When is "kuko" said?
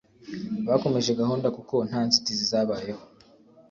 1.57-1.75